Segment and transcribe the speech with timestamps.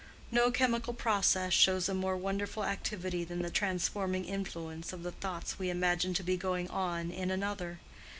[0.31, 5.59] No chemical process shows a more wonderful activity than the transforming influence of the thoughts
[5.59, 7.77] we imagine to be going on in another.